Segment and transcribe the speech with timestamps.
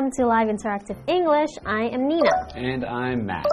[0.00, 1.50] welcome to Live Interactive English.
[1.66, 2.48] I am Nina.
[2.54, 3.44] And I'm Matt.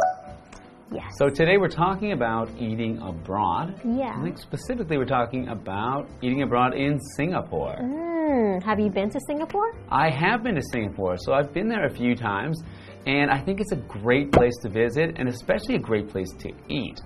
[0.93, 1.11] Yes.
[1.17, 3.81] So today we're talking about eating abroad.
[3.83, 4.15] Yeah.
[4.17, 7.75] I think specifically we're talking about eating abroad in Singapore.
[7.81, 9.73] Mm, have you been to Singapore?
[9.91, 12.63] I have been to Singapore, so I've been there a few times,
[13.05, 16.51] and I think it's a great place to visit and especially a great place to
[16.69, 17.01] eat.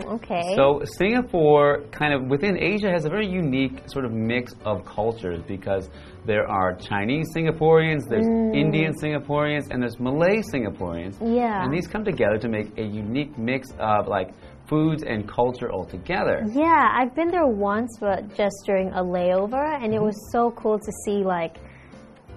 [0.00, 0.54] Mm, okay.
[0.56, 5.40] So Singapore, kind of within Asia, has a very unique sort of mix of cultures
[5.46, 5.90] because
[6.24, 11.16] there are Chinese Singaporeans, there's Indian Singaporeans, and there's Malay Singaporeans.
[11.20, 11.64] Yeah.
[11.64, 14.30] And these come together to make a unique mix of like
[14.68, 16.42] foods and culture all together.
[16.52, 20.04] yeah, I've been there once, but just during a layover, and it Mm-hmm.
[20.06, 21.56] was so cool to see like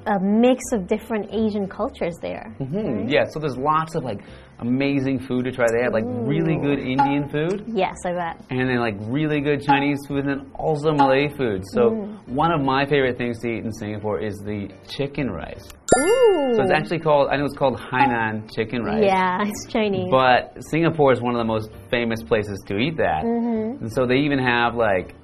[0.07, 2.53] a mix of different Asian cultures there.
[2.59, 4.21] Hmm, Yeah, so there's lots of like
[4.59, 5.65] amazing food to try.
[5.71, 7.63] They have like really good Indian food.
[7.67, 8.41] Yes, I bet.
[8.49, 11.63] and then like really good Chinese food, and then also Malay food.
[11.73, 12.27] So Mm.
[12.27, 15.63] one of my favorite things to eat in Singapore is the chicken rice.
[15.99, 16.55] Ooh.
[16.55, 19.03] So it's actually called I know it's called Hainan chicken rice.
[19.03, 20.07] yeah, it's Chinese.
[20.11, 23.23] But Singapore is one of the most famous places to eat that.
[23.23, 23.83] Mm-hmm.
[23.83, 25.15] And so they even have like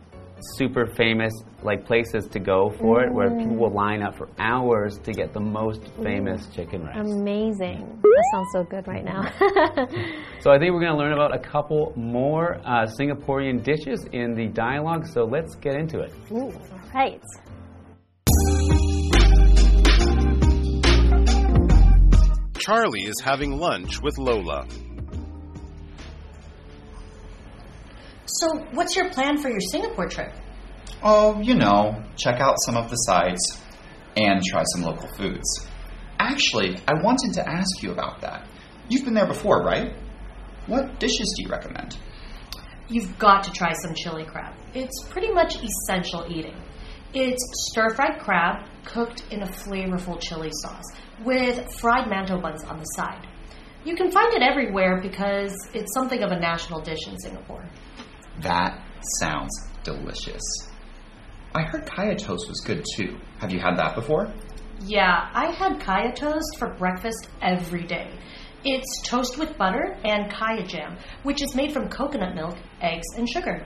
[0.57, 4.97] super famous like places to go for it where people will line up for hours
[5.03, 6.97] to get the most famous chicken rice.
[6.97, 7.99] Amazing.
[8.01, 9.23] That sounds so good right now.
[10.41, 14.33] So I think we're going to learn about a couple more uh, Singaporean dishes in
[14.33, 15.05] the dialogue.
[15.07, 16.11] So let's get into it.
[16.31, 17.21] Ooh, all right.
[22.57, 24.67] Charlie is having lunch with Lola.
[28.25, 30.31] So, what's your plan for your Singapore trip?
[31.03, 33.59] Oh, you know, check out some of the sites
[34.15, 35.67] and try some local foods.
[36.19, 38.47] Actually, I wanted to ask you about that.
[38.89, 39.95] You've been there before, right?
[40.67, 41.97] What dishes do you recommend?
[42.87, 44.53] You've got to try some chili crab.
[44.73, 46.55] It's pretty much essential eating.
[47.13, 50.85] It's stir fried crab cooked in a flavorful chili sauce
[51.23, 53.27] with fried mantou buns on the side.
[53.83, 57.65] You can find it everywhere because it's something of a national dish in Singapore.
[58.41, 58.81] That
[59.19, 59.51] sounds
[59.83, 60.41] delicious.
[61.53, 63.17] I heard kaya toast was good too.
[63.39, 64.31] Have you had that before?
[64.79, 68.09] Yeah, I had kaya toast for breakfast every day.
[68.63, 73.29] It's toast with butter and kaya jam, which is made from coconut milk, eggs, and
[73.29, 73.63] sugar.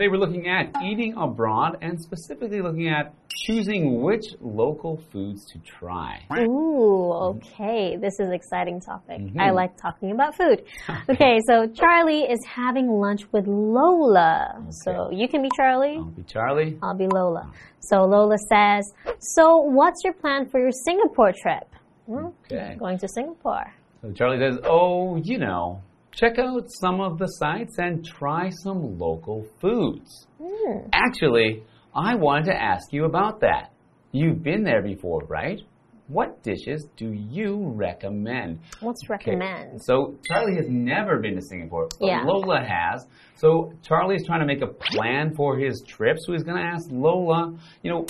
[0.00, 3.12] Today we're looking at eating abroad and specifically looking at
[3.44, 6.24] choosing which local foods to try.
[6.38, 7.98] Ooh, okay.
[8.00, 9.20] This is an exciting topic.
[9.20, 9.38] Mm-hmm.
[9.38, 10.64] I like talking about food.
[11.10, 14.64] Okay, so Charlie is having lunch with Lola.
[14.70, 16.78] So you can be Charlie, I'll be Charlie.
[16.82, 17.52] I'll be Lola.
[17.80, 21.68] So Lola says, So what's your plan for your Singapore trip?
[22.06, 22.74] Hmm, Okay.
[22.78, 23.70] Going to Singapore.
[24.00, 25.82] So Charlie says, Oh, you know,
[26.12, 30.26] check out some of the sites and try some local foods.
[30.42, 30.88] Hmm.
[30.92, 31.62] Actually,
[31.94, 33.72] I wanted to ask you about that.
[34.12, 35.60] You've been there before, right?
[36.08, 38.58] What dishes do you recommend?
[38.80, 39.80] What's Okay, recommend?
[39.84, 42.22] So Charlie has never been to Singapore, but Yeah.
[42.24, 43.06] Lola has.
[43.36, 46.16] So Charlie's trying to make a plan for his trip.
[46.18, 48.04] So he's going to ask Lola, you know,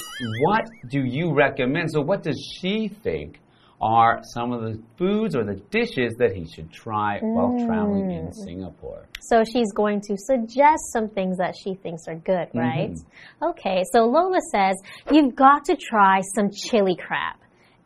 [0.46, 1.90] what do you recommend?
[1.92, 3.38] So what does she think
[3.80, 8.26] are some of the foods or the dishes that he should try while traveling Mm.
[8.26, 9.06] in Singapore?
[9.20, 12.58] So she's going to suggest some things that she thinks are good, Mm-hmm.
[12.58, 12.96] right?
[13.42, 14.76] Okay, so Lola says,
[15.10, 17.36] You've got to try some chili crab.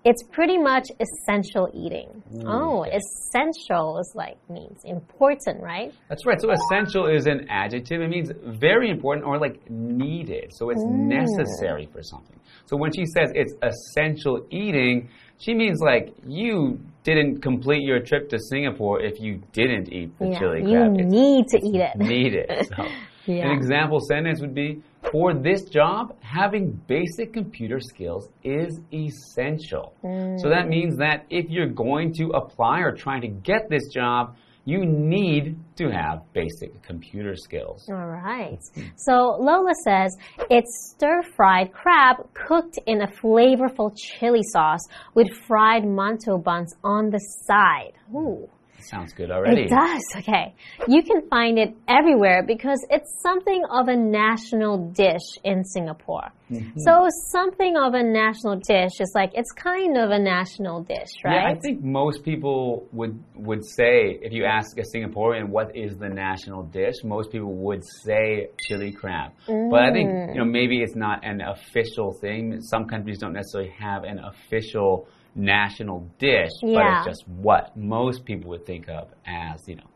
[0.06, 2.22] It's pretty much essential eating.
[2.44, 2.98] oh, okay.
[2.98, 5.94] essential is like means important, right?
[6.10, 6.38] That's right.
[6.38, 8.02] So essential is an adjective.
[8.02, 10.50] It means very important or like needed.
[10.52, 12.38] So it's necessary for something.
[12.66, 15.08] So when she says it's essential eating,
[15.38, 20.28] she means like you didn't complete your trip to Singapore if you didn't eat the
[20.28, 20.96] yeah, chili you crab.
[20.98, 21.96] It's need to eat it.
[21.98, 22.68] needed.
[22.76, 22.86] So
[23.26, 23.46] Yeah.
[23.46, 29.94] An example sentence would be For this job, having basic computer skills is essential.
[30.02, 30.40] Mm.
[30.40, 34.36] So that means that if you're going to apply or trying to get this job,
[34.64, 37.86] you need to have basic computer skills.
[37.88, 38.58] All right.
[38.96, 40.16] So Lola says
[40.50, 47.10] it's stir fried crab cooked in a flavorful chili sauce with fried mantou buns on
[47.10, 47.92] the side.
[48.14, 48.48] Ooh.
[48.88, 49.62] Sounds good already.
[49.62, 50.02] It does.
[50.16, 50.54] Okay.
[50.88, 56.28] You can find it everywhere because it's something of a national dish in Singapore.
[56.50, 56.78] Mm-hmm.
[56.80, 61.34] So something of a national dish is like it's kind of a national dish, right?
[61.34, 65.96] Yeah, I think most people would would say if you ask a Singaporean what is
[65.96, 69.32] the national dish, most people would say chili crab.
[69.46, 72.60] But I think you know maybe it's not an official thing.
[72.60, 78.50] Some countries don't necessarily have an official national dish, but it's just what most people
[78.50, 79.90] would think of as you know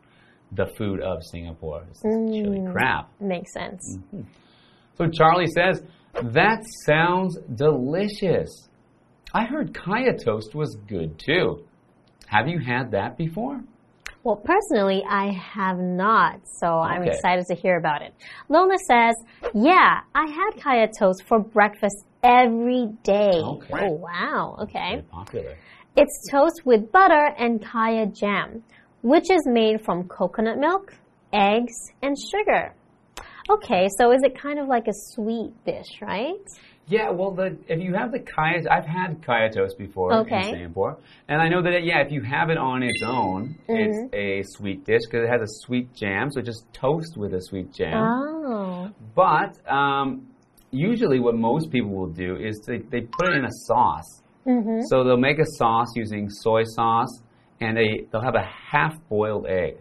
[0.51, 1.85] the food of Singapore.
[1.89, 2.71] It's chili mm.
[2.71, 3.05] crab.
[3.19, 3.97] Makes sense.
[3.97, 4.21] Mm-hmm.
[4.97, 5.81] So Charlie says,
[6.13, 8.49] That sounds delicious.
[9.33, 11.65] I heard kaya toast was good too.
[12.27, 13.61] Have you had that before?
[14.23, 18.13] Well, personally, I have not, so I'm excited to hear about it.
[18.49, 19.15] Lola says,
[19.53, 23.31] Yeah, I had kaya toast for breakfast every day.
[23.33, 23.87] Oh, okay.
[23.87, 24.57] Oh, wow.
[24.63, 24.89] Okay.
[24.89, 25.55] Very popular.
[25.95, 28.63] It's toast with butter and kaya jam,
[29.01, 30.93] which is made from coconut milk,
[31.31, 32.73] eggs, and sugar.
[33.49, 36.35] Okay, so is it kind of like a sweet dish, right?
[36.89, 40.49] Yeah, well, the if you have the kaya, I've had kaya toast before Okay.
[40.49, 40.97] in Singapore,
[41.27, 44.85] and I know that yeah, if you have it on its own, it's a sweet
[44.85, 47.93] dish because it has a sweet jam, so just toast with a sweet jam.
[48.03, 48.89] Oh.
[49.15, 50.27] But um,
[50.71, 54.23] usually, what most people will do is they, they put it in a sauce.
[54.47, 54.79] Mm-hmm.
[54.89, 57.21] So they'll make a sauce using soy sauce,
[57.61, 59.77] and they they'll have a half-boiled egg.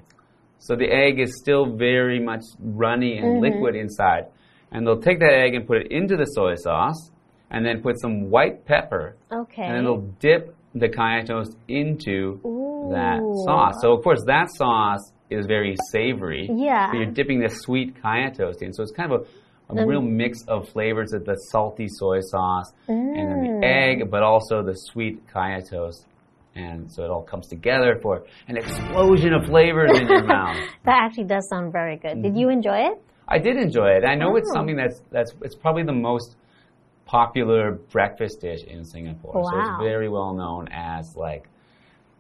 [0.59, 4.25] So the egg is still very much runny and liquid inside,
[4.73, 7.11] and they'll take that egg and put it into the soy sauce,
[7.50, 9.62] and then put some white pepper, Okay.
[9.62, 12.38] and then they'll dip the kaya toast into
[12.93, 13.43] that Ooh.
[13.47, 13.75] sauce.
[13.81, 16.49] So of course that sauce is very savory.
[16.53, 16.91] Yeah.
[16.91, 18.73] So you're dipping the sweet kaya toast in.
[18.73, 19.23] So it's kind of
[19.70, 23.61] a, a real mix of flavors of the salty soy sauce and then Mm.
[23.61, 26.06] the egg, but also the sweet kaya toast.
[26.55, 30.56] And so it all comes together for an explosion of flavors in your mouth.
[30.85, 32.23] That actually does sound very good.
[32.23, 32.37] Did Mm-hmm.
[32.41, 33.03] you enjoy it?
[33.29, 34.05] I did enjoy it.
[34.05, 36.37] I know it's something that's that's it's probably the most
[37.05, 39.35] popular breakfast dish in Singapore.
[39.35, 39.51] Wow.
[39.51, 41.49] So it's very well known as like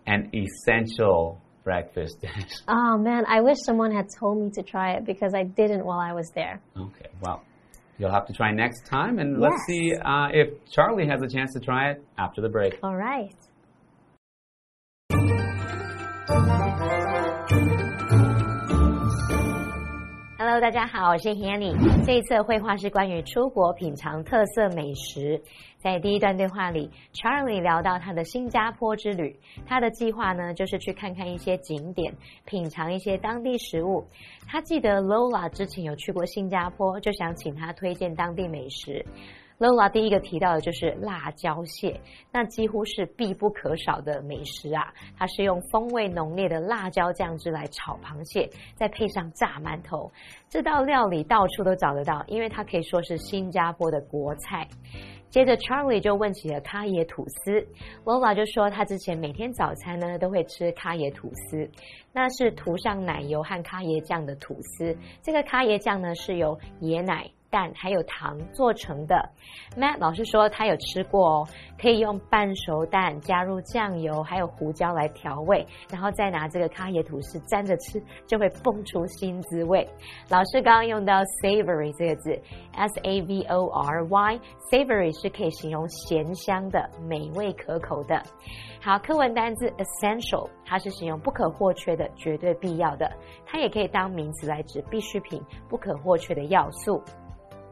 [0.06, 2.52] an essential breakfast dish.
[2.68, 5.98] Oh man, I wish someone had told me to try it because I didn't while
[6.00, 6.60] I was there.
[6.76, 7.42] Okay, well,
[7.98, 11.54] you'll have to try next time, and let's see uh, if Charlie has a chance
[11.54, 12.78] to try it after the break.
[12.82, 13.34] All right.
[20.60, 21.72] 大家好，我是 Hanny。
[22.04, 25.40] 这一次的绘画是关于出国品尝特色美食。
[25.76, 32.12] 在第一段对话里，Charlie 聊到他的新加坡之旅，他的计划呢就是去看看一些景点，
[32.44, 34.04] 品尝一些当地食物。
[34.48, 39.06] 他记得 Lola 之前有去过新加坡，就想请他推荐当地美食。
[39.58, 42.00] Lola 第一个提到的就是辣椒蟹，
[42.30, 44.94] 那几乎是必不可少的美食啊！
[45.16, 50.12] 它是用风味浓烈的辣椒酱汁来炒螃蟹，再配上炸馒头，
[50.48, 54.68] 这道料理到处都找得到，因为它可以说是新加坡的国菜。
[55.28, 57.66] 接着，Charlie 就问起了咖椰吐司
[58.04, 61.68] ，Lola 就说她之前每天早餐呢都会吃咖椰吐司，
[62.12, 64.96] 那是涂上奶油和咖椰酱的吐司。
[65.20, 69.16] 这个咖椰酱呢是由椰奶、蛋还有糖做成的。
[69.76, 71.48] Matt 老师说他有吃过哦，
[71.80, 79.86] 可以用半熟蛋加入酱油还有胡椒来调味，然后再拿这个咖椰吐司沾着吃，就会蹦出新滋味。
[80.28, 82.30] 老师刚刚用到 savory 这个字
[82.72, 88.22] ，s a v o r y，savory 是可以形容咸香的、美味可口的。
[88.80, 93.10] 好，课文单字 essential，它是形容不可或缺的、绝对必要的，
[93.44, 97.02] 它也可以当名词来指必需品、不可或缺的要素。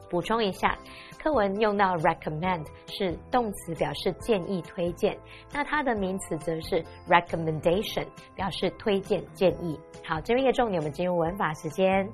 [0.09, 0.77] 补充一下，
[1.23, 5.17] 课文用到 recommend 是动词，表示建议、推荐。
[5.53, 9.79] 那它的名词则是 recommendation，表示推荐、建议。
[10.05, 12.09] 好，这边一个重点，我们进入文法时间。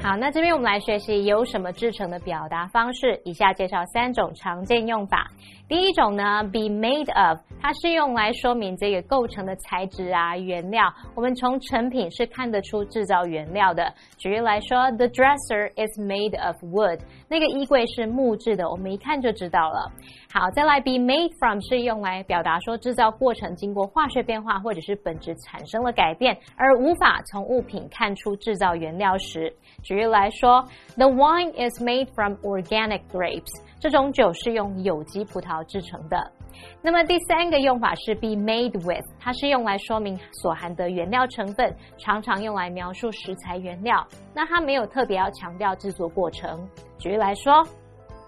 [0.00, 3.20] 好，那这边我们来学习由什么制成的表达方式。
[3.24, 5.28] 以下介绍三种常见用法。
[5.68, 10.90] 第一种呢，be made of，它是用来说明这个构成的材质啊、原料。
[11.14, 13.92] 我们从成品是看得出制造原料的。
[14.16, 19.92] 举例来说，The dresser is made of wood，那个衣柜是木质的，我们一看就知道了。
[20.32, 29.52] 好，再来 be made from 是用来表达说制造过程经过化学变化或者是本质产生了改变，而无法从物品看出制造原料时。
[29.88, 30.62] 举例来说
[30.96, 33.48] ，The wine is made from organic grapes，
[33.80, 36.30] 这种酒是用有机葡萄制成的。
[36.82, 44.06] 那么第三个用法是 be made with，它是用来说明所含的原料成分，常常用来描述食材原料。
[44.34, 46.68] 那它没有特别要强调制作过程。
[46.98, 47.64] 举例来说。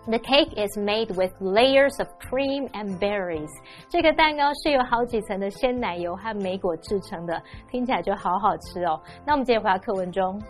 [0.07, 3.51] The cake is made with layers of cream and berries。
[3.91, 7.41] 这个蛋糕是由好几层的鲜奶油和莓果制成的，
[7.71, 8.99] 听起来就好好吃哦。
[9.27, 10.41] 那我们接着回到课文中。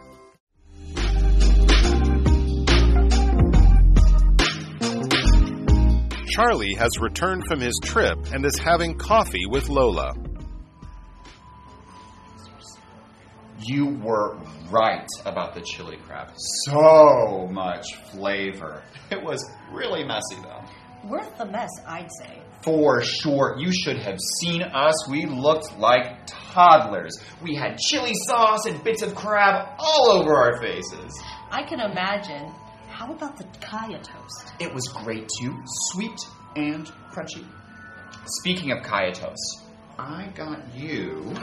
[6.30, 10.14] Charlie has returned from his trip and is having coffee with Lola.
[13.62, 14.38] You were
[14.70, 16.30] right about the chili crab.
[16.64, 18.82] So much flavor.
[19.10, 20.62] It was really messy though.
[21.08, 22.40] Worth the mess, I'd say.
[22.62, 25.10] For sure, you should have seen us.
[25.10, 27.18] We looked like toddlers.
[27.42, 31.20] We had chili sauce and bits of crab all over our faces.
[31.50, 32.52] I can imagine.
[33.00, 34.52] How about the kaya toast?
[34.58, 35.56] It was great too,
[35.90, 36.20] sweet
[36.54, 37.46] and crunchy.
[38.26, 39.62] Speaking of kaya toast,
[39.98, 41.34] I got you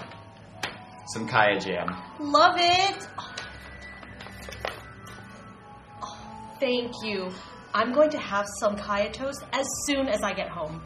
[1.07, 1.87] some kaya jam.
[2.19, 3.07] Love it!
[6.03, 7.31] Oh, thank you.
[7.73, 10.83] I'm going to have some kaya toast as soon as I get home.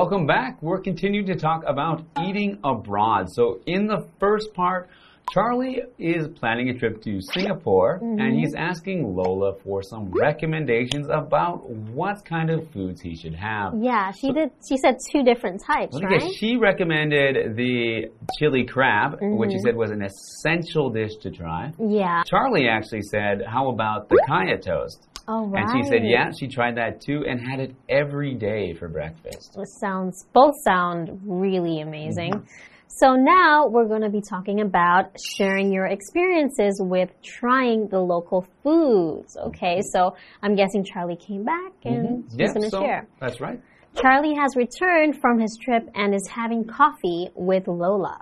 [0.00, 0.62] Welcome back.
[0.62, 3.26] We're continuing to talk about eating abroad.
[3.28, 4.88] So, in the first part,
[5.30, 8.22] Charlie is planning a trip to Singapore mm -hmm.
[8.22, 11.56] and he's asking Lola for some recommendations about
[11.98, 13.68] what kind of foods he should have.
[13.90, 16.32] Yeah, she so, did she said two different types, right?
[16.40, 17.76] She recommended the
[18.36, 19.38] chili crab, mm -hmm.
[19.38, 19.76] which she mm-hmm.
[19.76, 21.62] said was an essential dish to try.
[22.00, 22.18] Yeah.
[22.32, 25.64] Charlie actually said, "How about the kaya toast?" Oh, right.
[25.64, 29.56] And she said, yeah, she tried that too and had it every day for breakfast.
[29.56, 32.32] It sounds both sound really amazing.
[32.32, 32.70] Mm -hmm.
[33.00, 35.04] So now we're going to be talking about
[35.36, 39.36] sharing your experiences with trying the local foods.
[39.48, 40.00] Okay, so
[40.42, 42.40] I'm guessing Charlie came back and mm -hmm.
[42.40, 43.02] he's going to so share.
[43.22, 43.60] That's right.
[43.94, 48.18] Charlie has returned from his trip and is having coffee with Lola.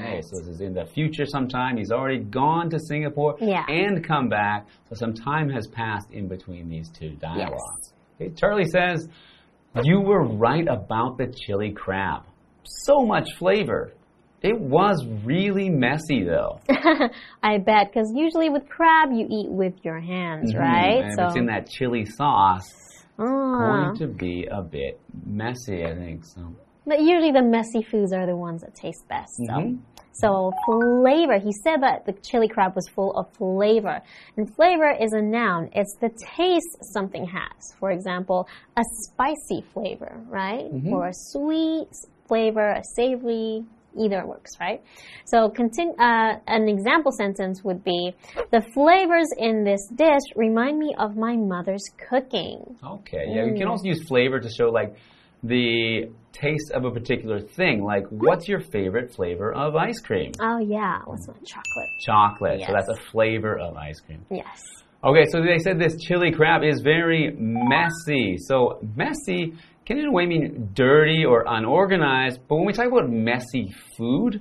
[0.00, 1.76] Okay, so this is in the future sometime.
[1.76, 3.64] He's already gone to Singapore yeah.
[3.68, 4.66] and come back.
[4.88, 7.92] So some time has passed in between these two dialogues.
[8.20, 8.28] Yes.
[8.28, 9.08] Okay, Charlie says,
[9.82, 12.22] You were right about the chili crab.
[12.64, 13.92] So much flavor.
[14.40, 16.60] It was really messy, though.
[17.42, 20.62] I bet, because usually with crab, you eat with your hands, mm -hmm.
[20.62, 21.04] right?
[21.04, 21.26] And so.
[21.26, 22.70] it's in that chili sauce.
[23.18, 23.24] Uh.
[23.24, 26.24] Going to be a bit messy, I think.
[26.24, 26.40] So.
[26.88, 29.36] But usually the messy foods are the ones that taste best.
[29.36, 29.54] So.
[29.54, 29.98] Mm -hmm.
[30.22, 34.00] So flavor, he said that the chili crab was full of flavor.
[34.36, 35.68] And flavor is a noun.
[35.72, 37.60] It's the taste something has.
[37.78, 40.66] For example, a spicy flavor, right?
[40.72, 40.92] Mm -hmm.
[40.94, 41.92] Or a sweet
[42.28, 43.64] flavor, a savory
[43.96, 44.80] either works, right?
[45.24, 48.14] So continue, uh, an example sentence would be,
[48.50, 52.76] the flavors in this dish remind me of my mother's cooking.
[52.96, 53.52] Okay, yeah, mm.
[53.52, 54.94] you can also use flavor to show like
[55.42, 57.82] the taste of a particular thing.
[57.82, 60.32] Like, what's your favorite flavor of ice cream?
[60.40, 61.46] Oh, yeah, what's my mm.
[61.46, 61.90] chocolate?
[62.00, 62.68] Chocolate, yes.
[62.68, 64.24] so that's a flavor of ice cream.
[64.30, 64.62] Yes.
[65.04, 68.36] Okay, so they said this chili crab is very messy.
[68.38, 69.54] So, messy
[69.86, 74.40] can in a way mean dirty or unorganized, but when we talk about messy food,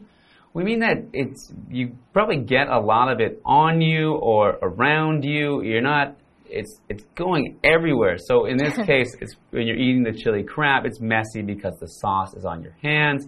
[0.54, 5.24] we mean that it's you probably get a lot of it on you or around
[5.24, 5.62] you.
[5.62, 6.18] You're not
[6.50, 8.18] it's it's going everywhere.
[8.18, 11.88] So in this case, it's when you're eating the chili crab, it's messy because the
[11.88, 13.28] sauce is on your hands.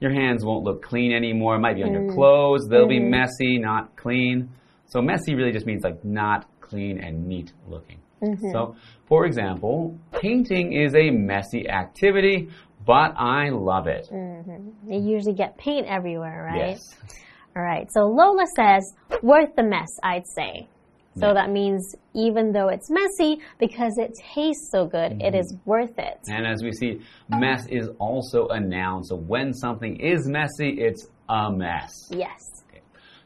[0.00, 1.56] Your hands won't look clean anymore.
[1.56, 2.06] It might be on mm.
[2.06, 2.66] your clothes.
[2.70, 2.88] They'll mm.
[2.88, 4.50] be messy, not clean.
[4.86, 7.98] So messy really just means like not clean and neat looking.
[8.22, 8.52] Mm -hmm.
[8.52, 8.74] So,
[9.08, 12.48] for example, painting is a messy activity,
[12.86, 14.10] but I love it.
[14.12, 14.60] Mm -hmm.
[14.92, 16.70] You usually get paint everywhere, right?
[16.70, 16.80] Yes.
[17.56, 17.86] All right.
[17.94, 18.82] So Lola says,
[19.22, 20.68] worth the mess, I'd say.
[21.18, 21.34] So yeah.
[21.34, 25.28] that means even though it's messy, because it tastes so good, mm -hmm.
[25.28, 25.70] it is mm-hmm.
[25.70, 26.18] worth it.
[26.34, 26.92] And as we see,
[27.28, 29.04] mess is also a noun.
[29.04, 31.92] So when something is messy, it's a mess.
[32.24, 32.42] Yes.
[32.66, 32.82] Okay.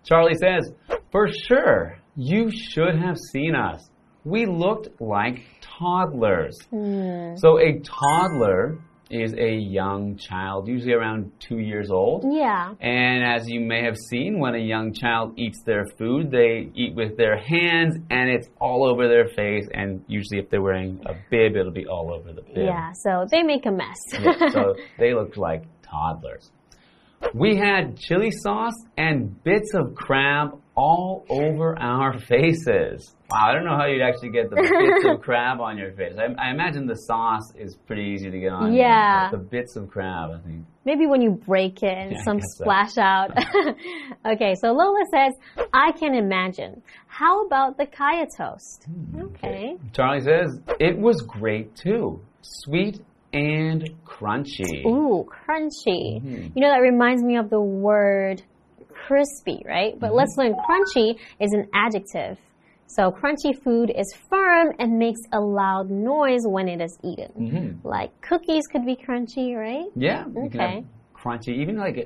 [0.09, 0.65] Charlie says,
[1.13, 1.81] for sure,
[2.31, 3.81] you should have seen us
[4.25, 6.57] we looked like toddlers.
[6.73, 7.39] Mm.
[7.39, 8.79] So a toddler
[9.15, 12.25] is a young child, usually around two years old.
[12.29, 12.75] Yeah.
[12.81, 16.95] And as you may have seen, when a young child eats their food, they eat
[16.95, 19.69] with their hands and it's all over their face.
[19.73, 22.67] And usually, if they're wearing a bib, it'll be all over the bib.
[22.67, 23.99] Yeah, so they make a mess.
[24.13, 26.51] yeah, so they look like toddlers.
[27.33, 33.15] We had chili sauce and bits of crab all over our faces.
[33.31, 36.15] Wow, I don't know how you'd actually get the bits of crab on your face.
[36.19, 38.75] I, I, imagine the sauce is pretty easy to get on.
[38.75, 39.31] Yeah.
[39.31, 40.65] The bits of crab, I think.
[40.85, 43.03] Maybe when you break it, yeah, some splash so.
[43.03, 43.31] out.
[44.27, 45.33] okay, so Lola says,
[45.73, 46.83] I can imagine.
[47.07, 48.85] How about the kaya toast?
[48.85, 49.47] Hmm, okay.
[49.47, 49.77] okay.
[49.93, 52.21] Charlie says, it was great too.
[52.43, 53.01] Sweet
[53.33, 54.85] and crunchy.
[54.87, 56.21] Ooh, crunchy.
[56.21, 56.53] Mm -hmm.
[56.55, 58.43] You know, that reminds me of the word
[59.07, 59.93] crispy, right?
[59.99, 60.19] But mm -hmm.
[60.19, 61.09] let's learn crunchy
[61.45, 62.37] is an adjective.
[62.87, 67.31] So crunchy food is firm and makes a loud noise when it is eaten.
[67.37, 67.69] Mm -hmm.
[67.95, 69.89] Like cookies could be crunchy, right?
[69.97, 70.27] Yeah.
[70.47, 70.85] Okay.
[71.21, 71.97] Crunchy, even like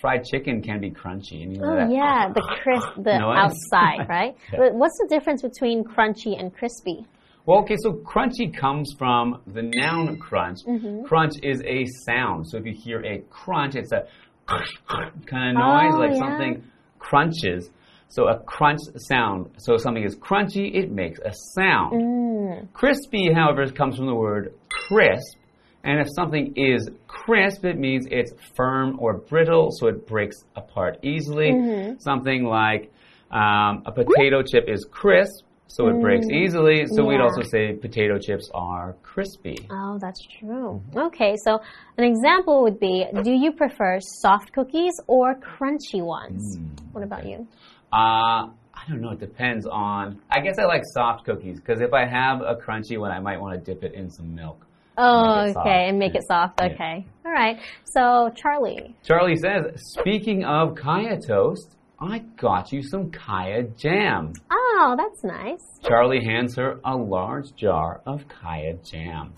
[0.00, 1.42] fried chicken can be crunchy.
[1.42, 4.32] And you know oh yeah, the crisp, the outside, right?
[4.52, 4.70] yeah.
[4.80, 6.98] What's the difference between crunchy and crispy?
[7.46, 10.58] Well, okay, so crunchy comes from the noun crunch.
[10.66, 11.04] Mm -hmm.
[11.08, 12.46] Crunch is a sound.
[12.48, 14.02] So if you hear a crunch, it's a
[15.26, 16.18] kind of noise, Oh, like yeah.
[16.18, 16.64] something
[16.98, 17.70] crunches.
[18.08, 19.50] So a crunch sound.
[19.58, 21.92] So if something is crunchy, it makes a sound.
[21.92, 22.72] Mm.
[22.72, 25.36] Crispy, however, comes from the word crisp.
[25.84, 30.98] And if something is crisp, it means it's firm or brittle, so it breaks apart
[31.02, 31.52] easily.
[31.52, 31.98] Mm-hmm.
[32.00, 32.90] Something like
[33.30, 36.86] um, a potato chip is crisp, so it breaks easily.
[36.86, 37.24] So we'd Mm.
[37.24, 39.56] Also say potato chips are crispy.
[39.70, 40.80] Oh, that's true.
[40.96, 41.60] Okay, so
[41.98, 46.58] an example would be Do you prefer soft cookies or crunchy ones?
[46.58, 46.92] Mm.
[46.92, 47.46] What about you?
[47.92, 48.48] Uh,
[48.80, 49.10] I don't know.
[49.10, 50.20] It depends on.
[50.30, 53.40] I guess I like soft cookies because if I have a crunchy one, I might
[53.40, 54.64] want to dip it in some milk.
[54.96, 56.60] Oh, it okay, and make it soft.
[56.60, 56.68] Yeah.
[56.72, 57.06] Okay.
[57.24, 57.58] All right.
[57.84, 58.96] So, Charlie.
[59.04, 64.32] Charlie says, speaking of kaya toast, I got you some kaya jam.
[64.50, 65.60] Oh, that's nice.
[65.82, 69.32] Charlie hands her a large jar of kaya jam.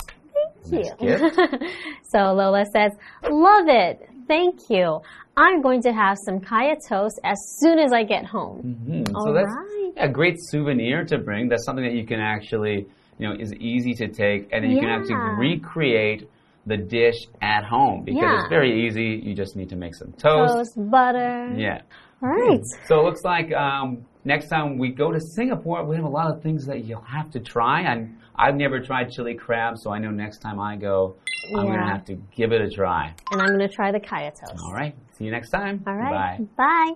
[0.69, 1.69] Thank Nice you.
[2.11, 2.93] so, Lola says,
[3.31, 4.07] Love it.
[4.29, 5.00] Thank you.
[5.38, 8.61] I'm going to have some kaya toast as soon as I get home.
[9.07, 9.93] Hmm, All so that's right.
[9.97, 11.49] a great souvenir to bring.
[11.49, 12.87] That's something that you can actually,
[13.19, 16.29] you know, is easy to take, and then you can actually recreate
[16.67, 18.40] the dish at home because Yeah.
[18.40, 19.19] it's very easy.
[19.25, 20.52] You just need to make some toast.
[20.76, 21.55] Toast, butter.
[21.57, 21.81] Yeah.
[22.23, 22.61] All right.
[22.87, 26.31] So it looks like um, next time we go to Singapore, we have a lot
[26.31, 27.81] of things that you'll have to try.
[27.83, 31.17] And I've never tried chili crab, so I know next time I go,
[31.57, 33.15] I'm going to have to give it a try.
[33.31, 34.61] And I'm going to try the kaya toast.
[34.62, 34.95] All right.
[35.12, 35.83] See you next time.
[35.87, 36.39] All right.
[36.57, 36.95] Bye.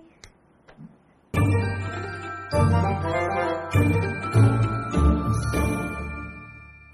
[2.51, 2.91] Bye.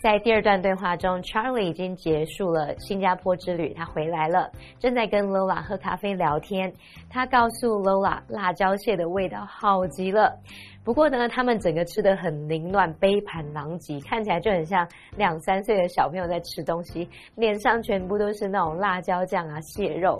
[0.02, 6.74] 在第二段对话中，Charlie 已经结束了新加坡之旅，他回来了，正在跟 Lola 喝咖啡聊天。
[7.08, 10.36] 他告诉 Lola，辣椒蟹的味道好极了。
[10.84, 20.18] 不过呢，他们整个吃的很凌乱，杯盘狼藉，看起来就很像两三岁的小朋友在吃东西，脸上全部都是那种辣椒酱啊、蟹肉。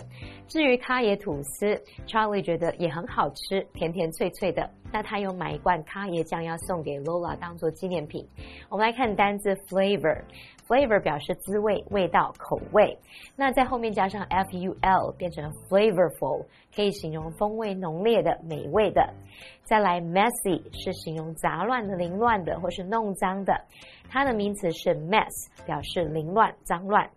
[0.48, 4.70] 至于咖椰吐司，Charlie 觉得也很好吃，甜甜脆脆的。
[4.94, 8.28] 那他有买一罐咖椰酱要送给 Lola 当做纪念品。
[8.70, 10.22] 我们来看单字 flavor。
[10.68, 12.98] Flavor 表示滋味、味道、口味。
[13.36, 16.46] 那在后面加上 f u l 变成 flavorful，
[16.76, 19.14] 可以形容风味浓烈的、美味的。
[19.64, 23.54] 再来 messy 是形容杂乱的、凌乱的或是弄脏的，
[24.10, 27.10] 它的名词是 mess，表示凌乱、脏乱。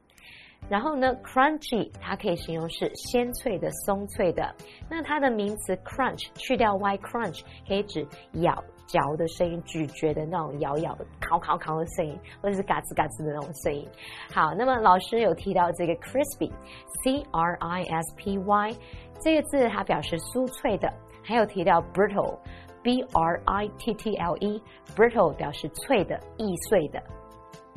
[0.67, 4.55] 然后呢，crunchy 它可以形容是鲜脆的、松脆的。
[4.89, 8.07] 那它的名词 crunch 去掉 y crunch 可以指
[8.41, 13.89] 咬、嚼的声音、咀嚼的那种咬咬、烤烤烤的声音，或者是嘎吱嘎吱的那种声音。
[14.33, 18.77] 好，那么老师有提到这个 crispy，c r i s p y
[19.21, 20.93] 这个字它表示酥脆的，
[21.23, 27.03] 还有提到 brittle，b r i t t l e，brittle 表示脆的、易碎的。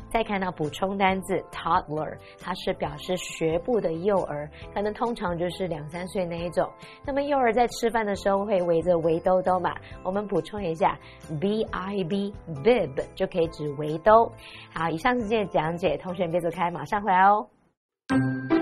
[0.10, 6.70] 再看到补充单字 toddler，它是表示学步的幼儿，可能通常就是两三岁那一种。
[7.06, 9.76] 那么幼儿在吃饭的时候会围着围兜兜嘛？
[10.04, 10.98] 我们补充一下
[11.40, 14.32] ，b i b bib 就可以指围兜。
[14.74, 18.57] 好，以上是今天的讲解，同学们别走开，马上回来哦。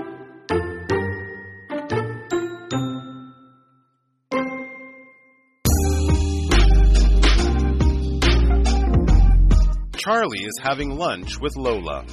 [10.06, 12.04] Charlie is having lunch with Lola.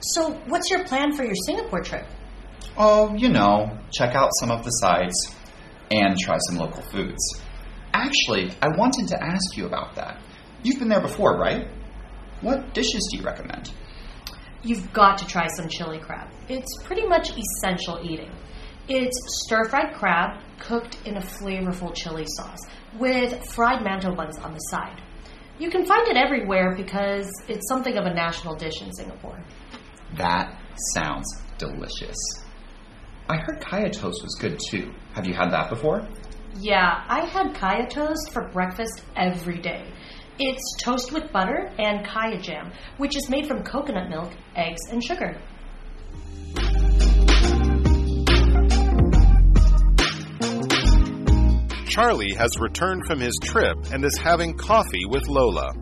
[0.00, 2.04] So, what's your plan for your Singapore trip?
[2.76, 5.32] Oh, you know, check out some of the sites
[5.92, 7.40] and try some local foods.
[7.94, 10.20] Actually, I wanted to ask you about that.
[10.64, 11.68] You've been there before, right?
[12.40, 13.70] What dishes do you recommend?
[14.64, 16.28] You've got to try some chili crab.
[16.48, 18.32] It's pretty much essential eating.
[18.88, 22.58] It's stir fried crab cooked in a flavorful chili sauce
[22.98, 25.00] with fried mantou buns on the side.
[25.58, 29.38] You can find it everywhere because it's something of a national dish in Singapore.
[30.16, 30.58] That
[30.94, 31.26] sounds
[31.58, 32.16] delicious.
[33.28, 34.92] I heard kaya toast was good too.
[35.14, 36.06] Have you had that before?
[36.58, 39.86] Yeah, I had kaya toast for breakfast every day.
[40.40, 45.02] It's toast with butter and kaya jam, which is made from coconut milk, eggs, and
[45.02, 45.40] sugar.
[51.92, 55.74] Charlie has returned from his trip and is having coffee with Lola.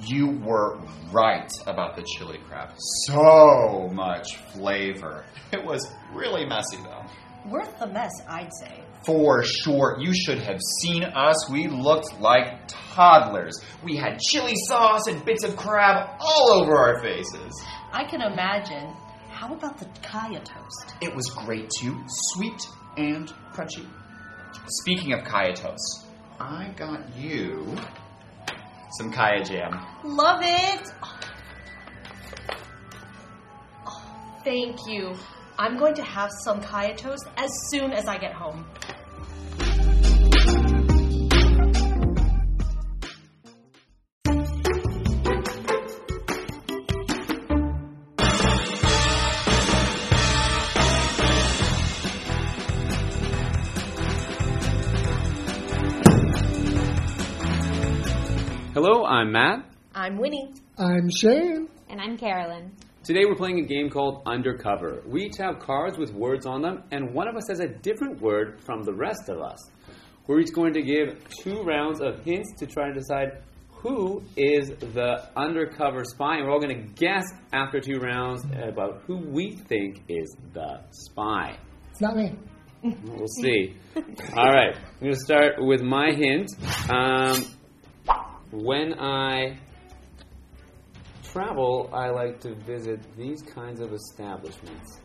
[0.00, 0.80] You were
[1.12, 2.70] right about the chili crab.
[3.06, 5.24] So much flavor.
[5.52, 7.04] It was really messy though.
[7.48, 8.82] Worth the mess, I'd say.
[9.06, 11.48] For sure, you should have seen us.
[11.48, 13.60] We looked like toddlers.
[13.84, 17.52] We had chili sauce and bits of crab all over our faces.
[17.92, 18.92] I can imagine.
[19.34, 20.94] How about the kaya toast?
[21.00, 23.84] It was great too, sweet and crunchy.
[24.68, 26.06] Speaking of kaya toast,
[26.38, 27.76] I got you
[28.96, 29.84] some kaya jam.
[30.04, 30.88] Love it!
[33.86, 35.16] Oh, thank you.
[35.58, 38.64] I'm going to have some kaya toast as soon as I get home.
[58.86, 59.64] Hello, I'm Matt.
[59.94, 60.52] I'm Winnie.
[60.76, 61.68] I'm Shane.
[61.88, 62.70] And I'm Carolyn.
[63.02, 65.02] Today we're playing a game called Undercover.
[65.06, 68.20] We each have cards with words on them, and one of us has a different
[68.20, 69.58] word from the rest of us.
[70.26, 73.38] We're each going to give two rounds of hints to try to decide
[73.70, 79.00] who is the undercover spy, and we're all going to guess after two rounds about
[79.06, 81.56] who we think is the spy.
[81.90, 82.36] It's not me.
[82.82, 83.78] We'll see.
[83.96, 86.50] all right, I'm going to start with my hint.
[86.90, 87.46] Um,
[88.54, 89.58] when I
[91.24, 95.00] travel, I like to visit these kinds of establishments.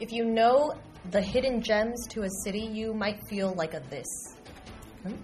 [0.00, 0.72] If you know
[1.10, 4.06] the hidden gems to a city, you might feel like a this.
[5.02, 5.14] Hmm?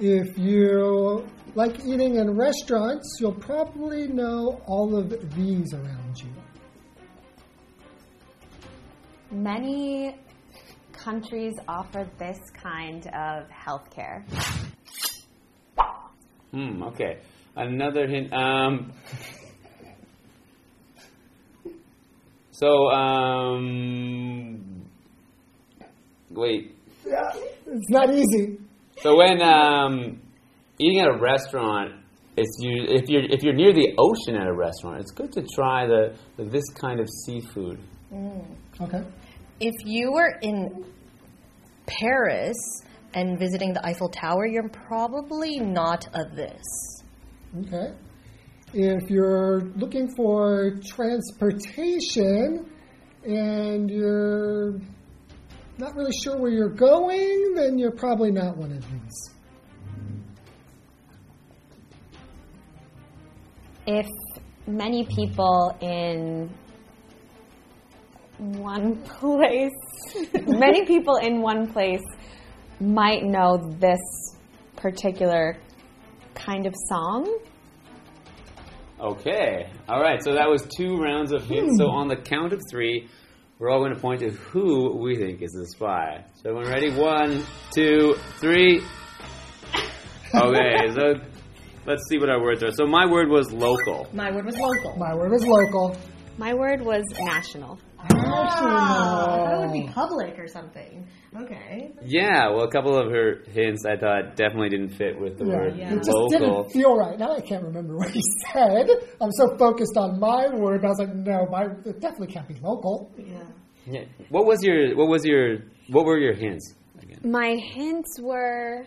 [0.00, 6.32] If you like eating in restaurants, you'll probably know all of these around you.
[9.30, 10.16] Many
[10.92, 14.24] countries offer this kind of healthcare.
[16.54, 17.18] Hmm, okay.
[17.56, 18.32] Another hint.
[18.32, 18.92] Um,
[22.52, 24.84] so, um,
[26.30, 26.76] wait.
[27.04, 28.58] It's not easy.
[28.98, 30.20] So when um,
[30.78, 31.94] eating at a restaurant,
[32.36, 35.44] it's you if you're if you're near the ocean at a restaurant, it's good to
[35.56, 37.80] try the, the this kind of seafood.
[38.80, 39.02] Okay.
[39.58, 40.84] If you were in
[41.86, 42.56] Paris
[43.14, 46.62] and visiting the Eiffel Tower, you're probably not a this.
[47.60, 47.94] Okay.
[48.72, 52.68] If you're looking for transportation
[53.24, 54.80] and you're
[55.78, 59.30] not really sure where you're going, then you're probably not one of these.
[63.86, 64.06] If
[64.66, 66.50] many people in
[68.38, 69.70] one place,
[70.46, 72.02] many people in one place
[72.80, 74.00] might know this
[74.76, 75.56] particular
[76.34, 77.38] kind of song.
[79.00, 79.70] Okay.
[79.88, 80.22] All right.
[80.22, 81.78] So that was two rounds of hints.
[81.78, 81.96] So hmm.
[81.96, 83.08] on the count of three,
[83.58, 86.24] we're all going to point to who we think is the spy.
[86.36, 86.90] So everyone ready?
[86.90, 88.82] One, two, three.
[90.34, 90.90] Okay.
[90.94, 91.14] So
[91.86, 92.72] let's see what our words are.
[92.72, 94.08] So my word was local.
[94.12, 94.96] My word was local.
[94.96, 95.96] My word was local.
[96.38, 97.78] My word was national.
[97.98, 101.06] Ah, that would be public or something.
[101.42, 101.92] Okay.
[102.04, 102.50] Yeah.
[102.50, 105.88] Well, a couple of her hints I thought definitely didn't fit with the word It
[105.96, 106.28] just local.
[106.28, 107.18] didn't feel right.
[107.18, 108.20] Now I can't remember what he
[108.52, 108.88] said.
[109.20, 112.48] I'm so focused on my word, but I was like, no, my it definitely can't
[112.48, 113.12] be local.
[113.16, 114.04] Yeah.
[114.28, 116.74] What was your What was your What were your hints?
[117.00, 117.20] Again?
[117.24, 118.86] My hints were.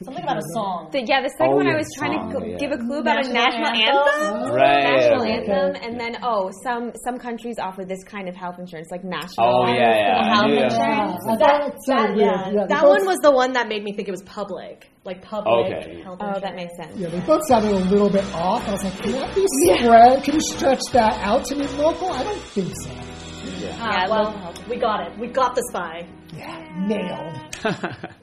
[0.04, 0.88] Something about a song.
[0.92, 2.56] The, yeah, the second Oh, one I was trying song, to g- yeah.
[2.56, 4.32] give a clue about National a national anthem?
[4.32, 4.54] anthem.
[4.56, 4.82] Right.
[4.96, 5.32] National okay.
[5.36, 9.44] anthem, and then oh, some some countries offer this kind of health insurance, like national.
[9.44, 10.32] Oh yeah, yeah.
[10.32, 10.72] Health knew that.
[10.72, 11.20] insurance.
[11.28, 14.08] I thought it sounded yeah, Yeah, that one was the one that made me think
[14.08, 16.00] it was public, like public Okay.
[16.02, 16.96] health Oh, that makes sense.
[16.96, 18.66] Yeah, they both sounded a little bit off.
[18.68, 20.24] I was like, can that be spread?
[20.24, 22.08] Can you stretch that out to mean local?
[22.10, 22.90] I don't think so.
[23.78, 25.18] Ah, Yeah, well, we got it.
[25.18, 26.08] We got the spy.
[26.32, 26.56] Yeah,
[26.88, 28.06] nailed.